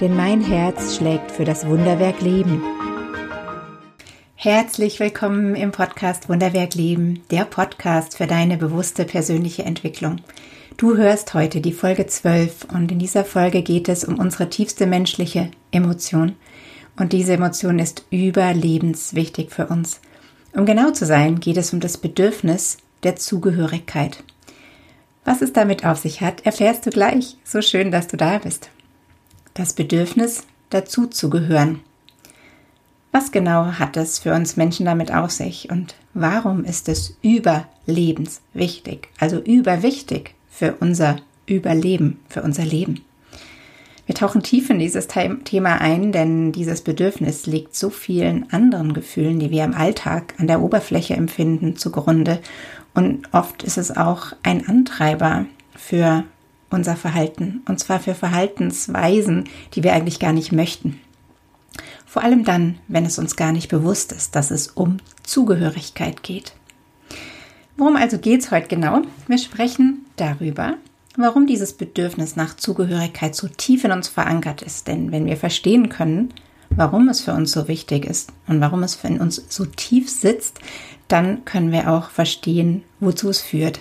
[0.00, 2.62] denn mein Herz schlägt für das Wunderwerk Leben.
[4.36, 10.20] Herzlich willkommen im Podcast Wunderwerk Leben, der Podcast für deine bewusste persönliche Entwicklung.
[10.76, 14.86] Du hörst heute die Folge 12 und in dieser Folge geht es um unsere tiefste
[14.86, 16.36] menschliche Emotion.
[16.96, 20.00] Und diese Emotion ist überlebenswichtig für uns.
[20.52, 24.22] Um genau zu sein, geht es um das Bedürfnis der Zugehörigkeit.
[25.24, 27.36] Was es damit auf sich hat, erfährst du gleich.
[27.42, 28.70] So schön, dass du da bist
[29.58, 31.80] das Bedürfnis, dazu zu gehören.
[33.10, 39.08] Was genau hat es für uns Menschen damit auf sich und warum ist es überlebenswichtig,
[39.18, 43.02] also überwichtig für unser Überleben, für unser Leben?
[44.06, 49.38] Wir tauchen tief in dieses Thema ein, denn dieses Bedürfnis liegt so vielen anderen Gefühlen,
[49.38, 52.40] die wir im Alltag an der Oberfläche empfinden, zugrunde.
[52.94, 55.44] Und oft ist es auch ein Antreiber
[55.76, 56.24] für
[56.70, 57.62] unser Verhalten.
[57.66, 61.00] Und zwar für Verhaltensweisen, die wir eigentlich gar nicht möchten.
[62.06, 66.54] Vor allem dann, wenn es uns gar nicht bewusst ist, dass es um Zugehörigkeit geht.
[67.76, 69.02] Worum also geht es heute genau?
[69.28, 70.74] Wir sprechen darüber,
[71.16, 74.88] warum dieses Bedürfnis nach Zugehörigkeit so tief in uns verankert ist.
[74.88, 76.32] Denn wenn wir verstehen können,
[76.70, 80.58] warum es für uns so wichtig ist und warum es in uns so tief sitzt,
[81.08, 83.80] dann können wir auch verstehen, wozu es führt.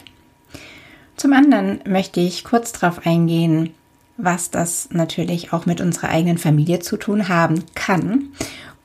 [1.18, 3.74] Zum anderen möchte ich kurz darauf eingehen,
[4.18, 8.30] was das natürlich auch mit unserer eigenen Familie zu tun haben kann.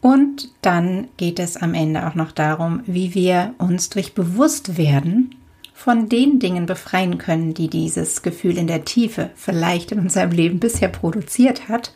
[0.01, 5.35] Und dann geht es am Ende auch noch darum, wie wir uns durch Bewusstwerden
[5.75, 10.59] von den Dingen befreien können, die dieses Gefühl in der Tiefe vielleicht in unserem Leben
[10.59, 11.95] bisher produziert hat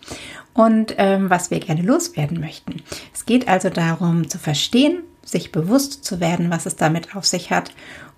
[0.53, 2.83] und ähm, was wir gerne loswerden möchten.
[3.15, 7.51] Es geht also darum zu verstehen, sich bewusst zu werden, was es damit auf sich
[7.51, 7.73] hat,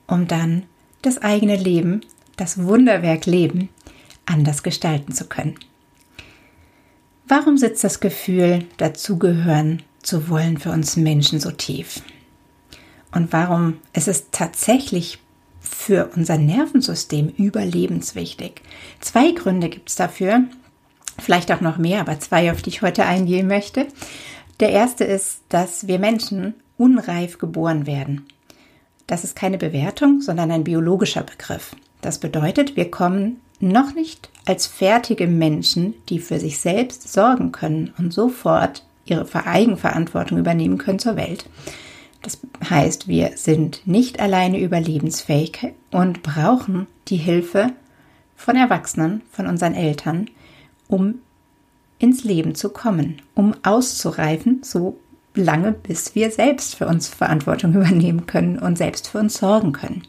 [0.06, 0.64] um dann
[1.02, 2.02] das eigene Leben,
[2.36, 3.68] das Wunderwerk Leben,
[4.26, 5.58] anders gestalten zu können.
[7.26, 12.02] Warum sitzt das Gefühl, dazugehören zu wollen für uns Menschen so tief?
[13.12, 15.18] Und warum ist es tatsächlich
[15.60, 18.62] für unser Nervensystem überlebenswichtig?
[19.00, 20.44] Zwei Gründe gibt es dafür,
[21.18, 23.86] vielleicht auch noch mehr, aber zwei, auf die ich heute eingehen möchte.
[24.60, 28.26] Der erste ist, dass wir Menschen unreif geboren werden.
[29.08, 31.74] Das ist keine Bewertung, sondern ein biologischer Begriff.
[32.02, 37.92] Das bedeutet, wir kommen noch nicht als fertige Menschen, die für sich selbst sorgen können
[37.98, 41.46] und sofort ihre Eigenverantwortung übernehmen können zur Welt.
[42.22, 42.38] Das
[42.68, 47.72] heißt, wir sind nicht alleine überlebensfähig und brauchen die Hilfe
[48.36, 50.28] von Erwachsenen, von unseren Eltern,
[50.86, 51.20] um
[51.98, 54.98] ins Leben zu kommen, um auszureifen, so
[55.38, 60.02] lange, bis wir selbst für uns Verantwortung übernehmen können und selbst für uns sorgen können.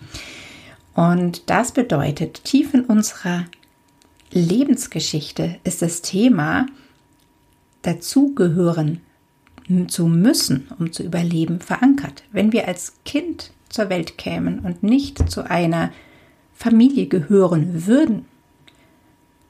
[0.93, 3.45] Und das bedeutet, tief in unserer
[4.31, 6.65] Lebensgeschichte ist das Thema
[7.81, 9.01] dazugehören
[9.87, 12.23] zu müssen, um zu überleben, verankert.
[12.31, 15.91] Wenn wir als Kind zur Welt kämen und nicht zu einer
[16.55, 18.25] Familie gehören würden,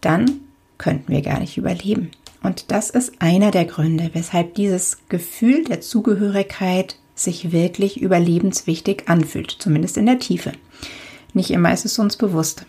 [0.02, 0.42] dann
[0.78, 2.12] könnten wir gar nicht überleben.
[2.42, 9.52] Und das ist einer der Gründe, weshalb dieses Gefühl der Zugehörigkeit sich wirklich überlebenswichtig anfühlt,
[9.52, 10.54] zumindest in der Tiefe.
[11.34, 12.66] Nicht immer ist es uns bewusst.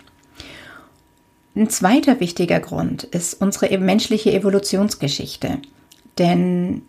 [1.55, 5.59] Ein zweiter wichtiger Grund ist unsere menschliche Evolutionsgeschichte.
[6.19, 6.83] Denn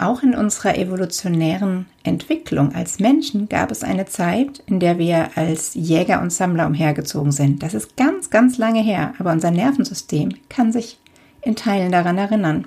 [0.00, 5.74] auch in unserer evolutionären Entwicklung als Menschen gab es eine Zeit, in der wir als
[5.74, 7.62] Jäger und Sammler umhergezogen sind.
[7.62, 10.98] Das ist ganz, ganz lange her, aber unser Nervensystem kann sich
[11.42, 12.66] in Teilen daran erinnern.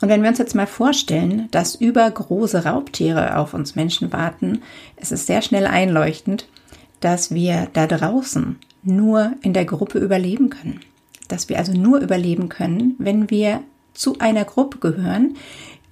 [0.00, 4.62] Und wenn wir uns jetzt mal vorstellen, dass übergroße Raubtiere auf uns Menschen warten,
[4.96, 6.48] ist es sehr schnell einleuchtend,
[7.00, 10.80] dass wir da draußen nur in der Gruppe überleben können.
[11.26, 13.60] Dass wir also nur überleben können, wenn wir
[13.92, 15.34] zu einer Gruppe gehören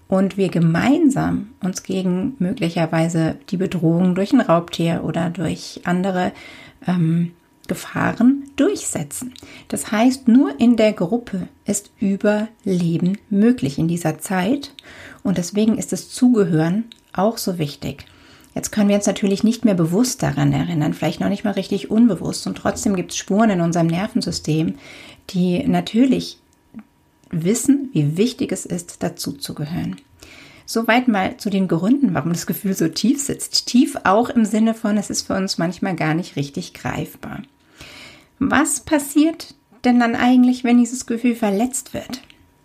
[0.08, 6.32] und wir gemeinsam uns gegen möglicherweise die Bedrohung durch ein Raubtier oder durch andere
[6.86, 7.32] ähm,
[7.66, 9.34] Gefahren durchsetzen.
[9.68, 14.72] Das heißt, nur in der Gruppe ist Überleben möglich in dieser Zeit
[15.22, 18.06] und deswegen ist das Zugehören auch so wichtig.
[18.54, 21.90] Jetzt können wir uns natürlich nicht mehr bewusst daran erinnern, vielleicht noch nicht mal richtig
[21.90, 24.76] unbewusst und trotzdem gibt es Spuren in unserem Nervensystem,
[25.30, 26.38] die natürlich
[27.30, 29.96] wissen, wie wichtig es ist, dazuzugehören.
[30.64, 33.66] Soweit mal zu den Gründen, warum das Gefühl so tief sitzt.
[33.66, 37.42] Tief auch im Sinne von, es ist für uns manchmal gar nicht richtig greifbar.
[38.38, 39.54] Was passiert
[39.84, 42.22] denn dann eigentlich, wenn dieses Gefühl verletzt wird?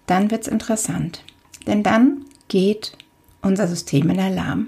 [0.07, 1.23] Dann wird es interessant.
[1.67, 2.93] Denn dann geht
[3.41, 4.67] unser System in Alarm.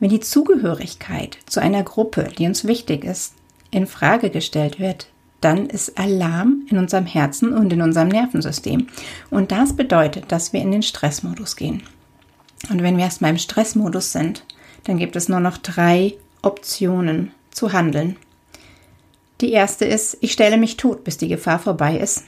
[0.00, 3.34] Wenn die Zugehörigkeit zu einer Gruppe, die uns wichtig ist,
[3.70, 5.08] in Frage gestellt wird,
[5.40, 8.88] dann ist Alarm in unserem Herzen und in unserem Nervensystem.
[9.30, 11.82] Und das bedeutet, dass wir in den Stressmodus gehen.
[12.70, 14.44] Und wenn wir erstmal im Stressmodus sind,
[14.84, 18.16] dann gibt es nur noch drei Optionen zu handeln.
[19.40, 22.24] Die erste ist, ich stelle mich tot, bis die Gefahr vorbei ist.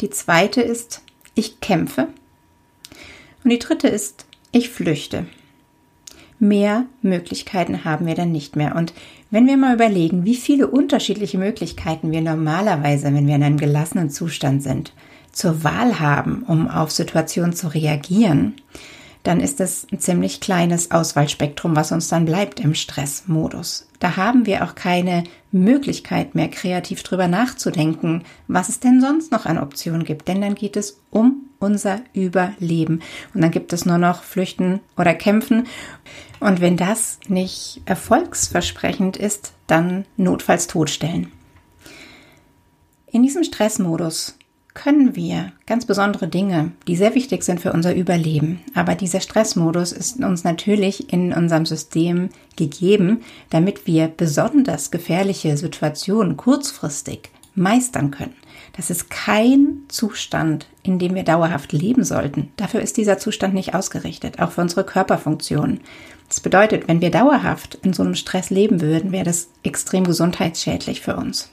[0.00, 1.02] Die zweite ist,
[1.34, 2.08] ich kämpfe.
[3.44, 5.26] Und die dritte ist, ich flüchte.
[6.40, 8.76] Mehr Möglichkeiten haben wir dann nicht mehr.
[8.76, 8.92] Und
[9.30, 14.10] wenn wir mal überlegen, wie viele unterschiedliche Möglichkeiten wir normalerweise, wenn wir in einem gelassenen
[14.10, 14.92] Zustand sind,
[15.32, 18.54] zur Wahl haben, um auf Situationen zu reagieren,
[19.28, 23.86] dann ist es ein ziemlich kleines Auswahlspektrum, was uns dann bleibt im Stressmodus.
[23.98, 29.44] Da haben wir auch keine Möglichkeit mehr, kreativ drüber nachzudenken, was es denn sonst noch
[29.44, 30.28] an Optionen gibt.
[30.28, 33.02] Denn dann geht es um unser Überleben.
[33.34, 35.66] Und dann gibt es nur noch Flüchten oder Kämpfen.
[36.40, 41.30] Und wenn das nicht erfolgsversprechend ist, dann notfalls totstellen.
[43.08, 44.37] In diesem Stressmodus
[44.78, 48.60] können wir ganz besondere Dinge, die sehr wichtig sind für unser Überleben.
[48.74, 56.36] Aber dieser Stressmodus ist uns natürlich in unserem System gegeben, damit wir besonders gefährliche Situationen
[56.36, 58.36] kurzfristig meistern können.
[58.76, 62.52] Das ist kein Zustand, in dem wir dauerhaft leben sollten.
[62.56, 65.80] Dafür ist dieser Zustand nicht ausgerichtet, auch für unsere Körperfunktionen.
[66.28, 71.00] Das bedeutet, wenn wir dauerhaft in so einem Stress leben würden, wäre das extrem gesundheitsschädlich
[71.00, 71.50] für uns.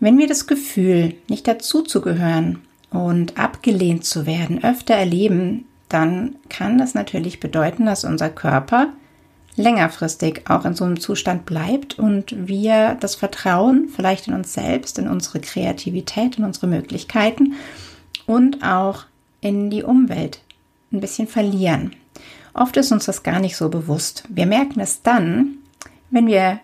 [0.00, 2.60] Wenn wir das Gefühl, nicht dazuzugehören
[2.90, 8.92] und abgelehnt zu werden, öfter erleben, dann kann das natürlich bedeuten, dass unser Körper
[9.56, 15.00] längerfristig auch in so einem Zustand bleibt und wir das Vertrauen vielleicht in uns selbst,
[15.00, 17.54] in unsere Kreativität, in unsere Möglichkeiten
[18.24, 19.04] und auch
[19.40, 20.42] in die Umwelt
[20.92, 21.96] ein bisschen verlieren.
[22.54, 24.24] Oft ist uns das gar nicht so bewusst.
[24.28, 25.58] Wir merken es dann,
[26.10, 26.60] wenn wir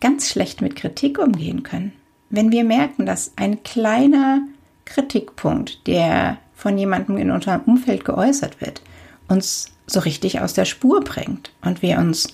[0.00, 1.92] ganz schlecht mit Kritik umgehen können
[2.30, 4.42] wenn wir merken, dass ein kleiner
[4.84, 8.82] Kritikpunkt, der von jemandem in unserem Umfeld geäußert wird,
[9.28, 12.28] uns so richtig aus der Spur bringt und wir uns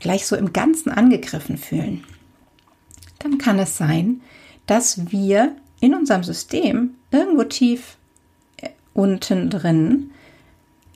[0.00, 2.04] gleich so im Ganzen angegriffen fühlen,
[3.20, 4.20] dann kann es sein,
[4.66, 7.96] dass wir in unserem System irgendwo tief
[8.58, 10.10] äh, unten drin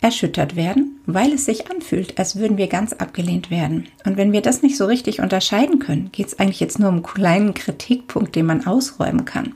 [0.00, 3.86] erschüttert werden, weil es sich anfühlt, als würden wir ganz abgelehnt werden.
[4.04, 6.96] Und wenn wir das nicht so richtig unterscheiden können, geht es eigentlich jetzt nur um
[6.96, 9.54] einen kleinen Kritikpunkt, den man ausräumen kann.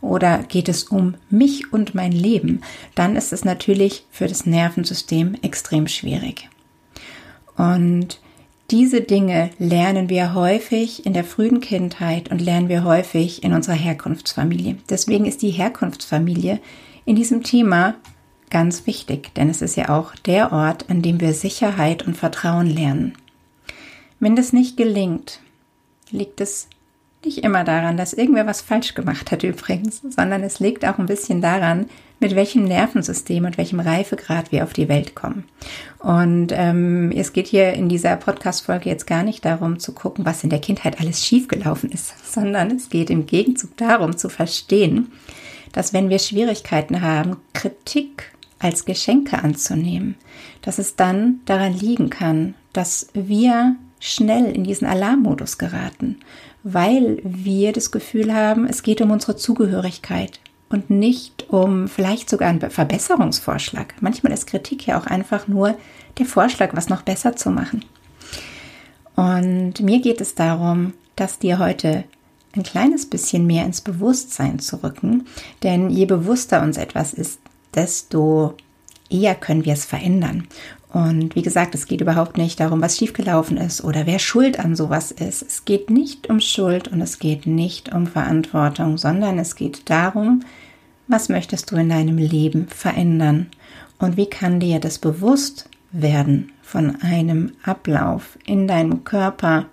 [0.00, 2.62] Oder geht es um mich und mein Leben,
[2.94, 6.48] dann ist es natürlich für das Nervensystem extrem schwierig.
[7.56, 8.20] Und
[8.70, 13.74] diese Dinge lernen wir häufig in der frühen Kindheit und lernen wir häufig in unserer
[13.74, 14.76] Herkunftsfamilie.
[14.88, 16.60] Deswegen ist die Herkunftsfamilie
[17.04, 17.96] in diesem Thema
[18.50, 22.66] ganz wichtig, denn es ist ja auch der Ort, an dem wir Sicherheit und Vertrauen
[22.66, 23.14] lernen.
[24.18, 25.40] Wenn das nicht gelingt,
[26.10, 26.68] liegt es
[27.24, 31.06] nicht immer daran, dass irgendwer was falsch gemacht hat übrigens, sondern es liegt auch ein
[31.06, 31.86] bisschen daran,
[32.18, 35.44] mit welchem Nervensystem und welchem Reifegrad wir auf die Welt kommen.
[35.98, 40.44] Und ähm, es geht hier in dieser Podcast-Folge jetzt gar nicht darum zu gucken, was
[40.44, 45.12] in der Kindheit alles schiefgelaufen ist, sondern es geht im Gegenzug darum zu verstehen,
[45.72, 50.14] dass wenn wir Schwierigkeiten haben, Kritik als Geschenke anzunehmen,
[50.62, 56.18] dass es dann daran liegen kann, dass wir schnell in diesen Alarmmodus geraten,
[56.62, 62.48] weil wir das Gefühl haben, es geht um unsere Zugehörigkeit und nicht um vielleicht sogar
[62.48, 63.94] einen Verbesserungsvorschlag.
[64.00, 65.74] Manchmal ist Kritik ja auch einfach nur
[66.18, 67.84] der Vorschlag, was noch besser zu machen.
[69.16, 72.04] Und mir geht es darum, dass dir heute
[72.56, 75.26] ein kleines bisschen mehr ins Bewusstsein zu rücken,
[75.62, 77.38] denn je bewusster uns etwas ist,
[77.74, 78.54] desto
[79.08, 80.46] eher können wir es verändern.
[80.92, 84.74] Und wie gesagt, es geht überhaupt nicht darum, was schiefgelaufen ist oder wer schuld an
[84.74, 85.42] sowas ist.
[85.42, 90.40] Es geht nicht um Schuld und es geht nicht um Verantwortung, sondern es geht darum,
[91.06, 93.50] was möchtest du in deinem Leben verändern
[93.98, 99.66] und wie kann dir das bewusst werden von einem Ablauf in deinem Körper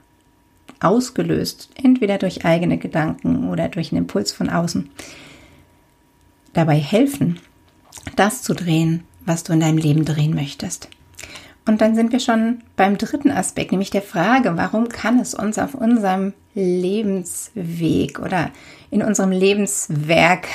[0.80, 4.90] ausgelöst, entweder durch eigene Gedanken oder durch einen Impuls von außen,
[6.54, 7.40] dabei helfen,
[8.16, 10.90] das zu drehen, was du in deinem Leben drehen möchtest.
[11.68, 15.60] Und dann sind wir schon beim dritten Aspekt, nämlich der Frage, warum kann es uns
[15.60, 18.52] auf unserem Lebensweg oder
[18.90, 20.48] in unserem Lebenswerk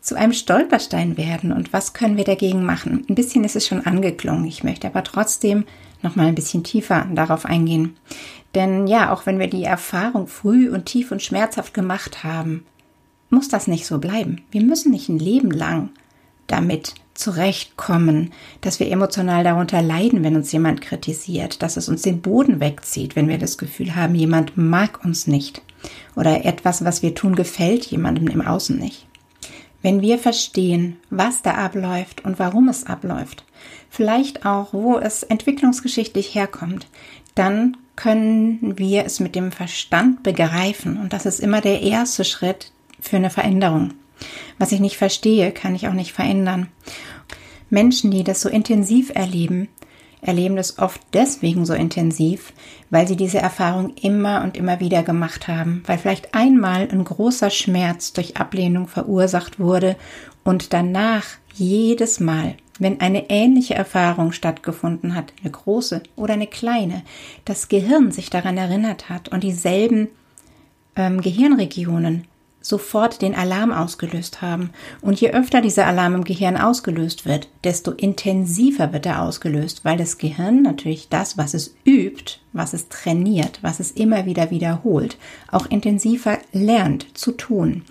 [0.00, 3.04] zu einem Stolperstein werden und was können wir dagegen machen?
[3.08, 4.44] Ein bisschen ist es schon angeklungen.
[4.44, 5.64] Ich möchte aber trotzdem
[6.02, 7.96] noch mal ein bisschen tiefer darauf eingehen.
[8.54, 12.64] Denn ja, auch wenn wir die Erfahrung früh und tief und schmerzhaft gemacht haben,
[13.28, 14.42] muss das nicht so bleiben.
[14.52, 15.88] Wir müssen nicht ein Leben lang
[16.46, 22.20] damit zurechtkommen, dass wir emotional darunter leiden, wenn uns jemand kritisiert, dass es uns den
[22.20, 25.62] Boden wegzieht, wenn wir das Gefühl haben, jemand mag uns nicht
[26.16, 29.06] oder etwas, was wir tun, gefällt jemandem im Außen nicht.
[29.82, 33.44] Wenn wir verstehen, was da abläuft und warum es abläuft,
[33.90, 36.86] vielleicht auch, wo es entwicklungsgeschichtlich herkommt,
[37.34, 40.96] dann können wir es mit dem Verstand begreifen.
[40.96, 43.92] Und das ist immer der erste Schritt für eine Veränderung.
[44.58, 46.68] Was ich nicht verstehe, kann ich auch nicht verändern.
[47.70, 49.68] Menschen, die das so intensiv erleben,
[50.24, 52.52] erleben das oft deswegen so intensiv,
[52.90, 57.50] weil sie diese Erfahrung immer und immer wieder gemacht haben, weil vielleicht einmal ein großer
[57.50, 59.96] Schmerz durch Ablehnung verursacht wurde
[60.42, 67.02] und danach jedes Mal, wenn eine ähnliche Erfahrung stattgefunden hat, eine große oder eine kleine,
[67.44, 70.08] das Gehirn sich daran erinnert hat und dieselben
[70.96, 72.26] ähm, Gehirnregionen
[72.64, 74.70] sofort den Alarm ausgelöst haben.
[75.02, 79.98] Und je öfter dieser Alarm im Gehirn ausgelöst wird, desto intensiver wird er ausgelöst, weil
[79.98, 85.18] das Gehirn natürlich das, was es übt, was es trainiert, was es immer wieder wiederholt,
[85.50, 87.82] auch intensiver lernt zu tun.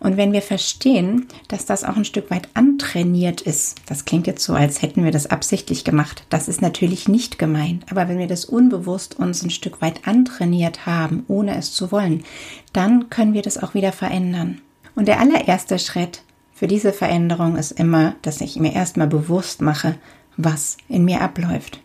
[0.00, 4.44] Und wenn wir verstehen, dass das auch ein Stück weit antrainiert ist, das klingt jetzt
[4.44, 6.24] so, als hätten wir das absichtlich gemacht.
[6.30, 7.84] Das ist natürlich nicht gemeint.
[7.90, 12.24] Aber wenn wir das unbewusst uns ein Stück weit antrainiert haben, ohne es zu wollen,
[12.72, 14.60] dann können wir das auch wieder verändern.
[14.94, 16.22] Und der allererste Schritt
[16.54, 19.96] für diese Veränderung ist immer, dass ich mir erstmal bewusst mache,
[20.36, 21.80] was in mir abläuft.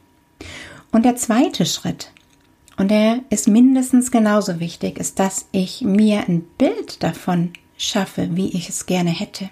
[0.91, 2.11] Und der zweite Schritt
[2.77, 8.49] und der ist mindestens genauso wichtig, ist, dass ich mir ein Bild davon schaffe, wie
[8.49, 9.49] ich es gerne hätte.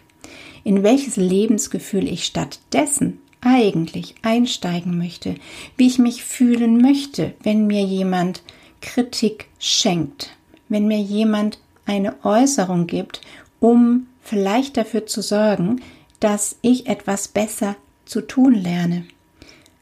[0.64, 5.36] In welches Lebensgefühl ich stattdessen eigentlich einsteigen möchte,
[5.76, 8.44] wie ich mich fühlen möchte, wenn mir jemand
[8.82, 10.36] Kritik schenkt,
[10.70, 13.22] wenn mir jemand eine Äußerung gibt,
[13.60, 15.82] um vielleicht dafür zu sorgen,
[16.20, 19.06] dass ich etwas besser zu tun lerne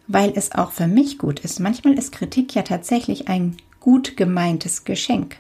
[0.08, 1.60] weil es auch für mich gut ist.
[1.60, 5.38] Manchmal ist Kritik ja tatsächlich ein gut gemeintes Geschenk.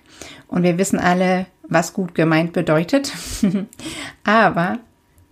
[0.48, 3.12] Und wir wissen alle, was gut gemeint bedeutet.
[4.24, 4.80] Aber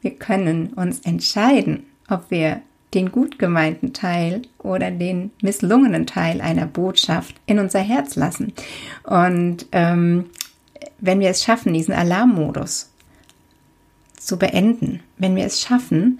[0.01, 2.61] wir können uns entscheiden, ob wir
[2.93, 8.53] den gut gemeinten Teil oder den misslungenen Teil einer Botschaft in unser Herz lassen.
[9.03, 10.25] Und ähm,
[11.00, 12.89] wenn wir es schaffen, diesen Alarmmodus
[14.17, 16.19] zu beenden, wenn wir es schaffen,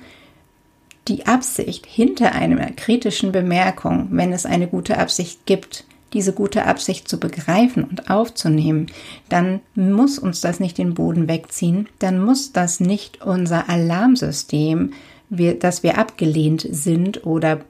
[1.08, 7.08] die Absicht hinter einer kritischen Bemerkung, wenn es eine gute Absicht gibt, diese gute Absicht
[7.08, 8.88] zu begreifen und aufzunehmen,
[9.30, 14.92] dann muss uns das nicht den Boden wegziehen, dann muss das nicht unser Alarmsystem,
[15.30, 17.62] dass wir abgelehnt sind oder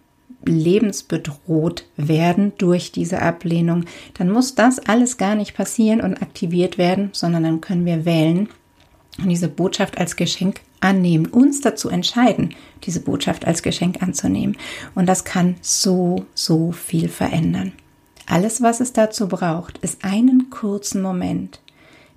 [0.44, 3.86] lebensbedroht werden durch diese Ablehnung,
[4.16, 8.50] dann muss das alles gar nicht passieren und aktiviert werden, sondern dann können wir wählen
[9.20, 14.58] und diese Botschaft als Geschenk annehmen, uns dazu entscheiden, diese Botschaft als Geschenk anzunehmen.
[14.96, 17.74] Und das kann so, so viel verändern.
[18.26, 21.60] Alles, was es dazu braucht, ist einen kurzen Moment,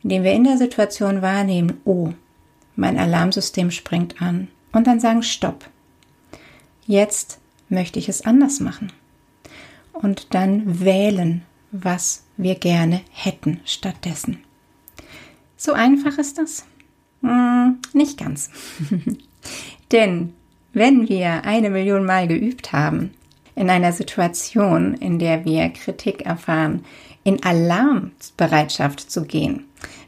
[0.02, 2.11] in dem wir in der Situation wahrnehmen, oh,
[2.76, 4.49] mein Alarmsystem springt an.
[4.73, 5.68] Und dann sagen, stopp.
[6.87, 8.92] Jetzt möchte ich es anders machen.
[9.92, 14.42] Und dann wählen, was wir gerne hätten stattdessen.
[15.56, 16.64] So einfach ist das.
[17.25, 18.50] Hm, nicht ganz.
[19.93, 20.35] Denn
[20.75, 23.12] wenn wir eine Million Mal geübt haben,
[23.54, 26.85] in einer Situation, in der wir Kritik erfahren,
[27.23, 29.64] in Alarmbereitschaft zu gehen,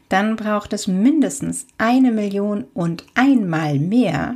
[0.09, 4.35] dann braucht es mindestens eine Million und einmal mehr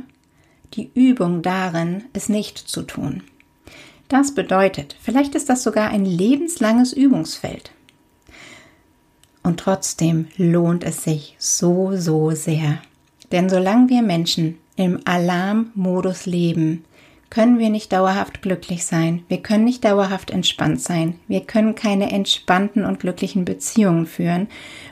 [0.74, 3.22] die Übung darin, es nicht zu tun.
[4.08, 7.70] Das bedeutet, vielleicht ist das sogar ein lebenslanges Übungsfeld.
[9.42, 12.78] Und trotzdem lohnt es sich so, so sehr.
[13.32, 16.84] Denn solange wir Menschen im Alarmmodus leben,
[17.32, 19.22] können wir nicht dauerhaft glücklich sein.
[19.28, 21.18] Wir können nicht dauerhaft entspannt sein.
[21.28, 24.48] Wir können keine entspannten und glücklichen Beziehungen führen,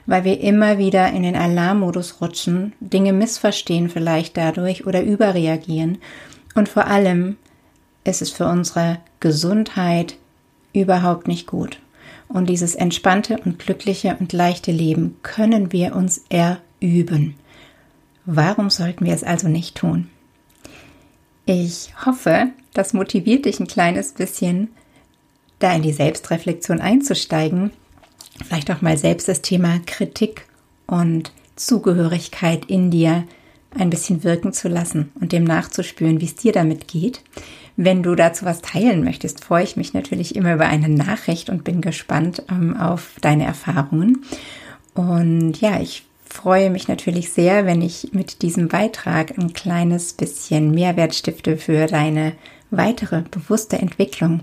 [0.06, 5.98] weil wir immer wieder in den Alarmmodus rutschen, Dinge missverstehen vielleicht dadurch oder überreagieren.
[6.54, 7.36] Und vor allem
[8.04, 10.16] ist es für unsere Gesundheit
[10.72, 11.78] überhaupt nicht gut.
[12.32, 17.34] Und dieses entspannte und glückliche und leichte Leben können wir uns erüben.
[18.24, 20.08] Warum sollten wir es also nicht tun?
[21.44, 24.68] Ich hoffe, das motiviert dich ein kleines bisschen,
[25.58, 27.72] da in die Selbstreflexion einzusteigen,
[28.44, 30.46] vielleicht auch mal selbst das Thema Kritik
[30.86, 33.24] und Zugehörigkeit in dir
[33.78, 37.22] ein bisschen wirken zu lassen und dem nachzuspüren, wie es dir damit geht.
[37.76, 41.64] Wenn du dazu was teilen möchtest, freue ich mich natürlich immer über eine Nachricht und
[41.64, 44.24] bin gespannt ähm, auf deine Erfahrungen.
[44.94, 50.72] Und ja, ich freue mich natürlich sehr, wenn ich mit diesem Beitrag ein kleines bisschen
[50.72, 52.32] Mehrwert stifte für deine
[52.70, 54.40] weitere bewusste Entwicklung.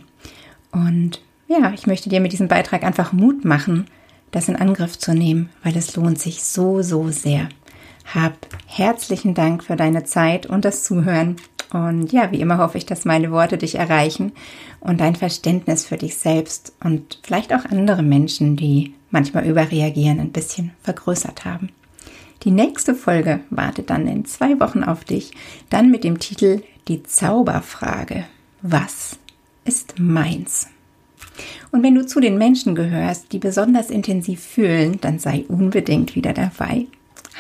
[0.72, 3.88] Und ja, ich möchte dir mit diesem Beitrag einfach Mut machen,
[4.32, 7.48] das in Angriff zu nehmen, weil es lohnt sich so, so sehr.
[8.14, 11.36] Hab herzlichen Dank für deine Zeit und das Zuhören.
[11.74, 14.32] Und ja, wie immer hoffe ich, dass meine Worte dich erreichen
[14.80, 20.32] und dein Verständnis für dich selbst und vielleicht auch andere Menschen, die manchmal überreagieren, ein
[20.32, 21.70] bisschen vergrößert haben.
[22.44, 25.32] Die nächste Folge wartet dann in zwei Wochen auf dich,
[25.70, 28.24] dann mit dem Titel Die Zauberfrage.
[28.62, 29.20] Was
[29.66, 30.70] ist meins?
[31.72, 36.32] Und wenn du zu den Menschen gehörst, die besonders intensiv fühlen, dann sei unbedingt wieder
[36.32, 36.86] dabei.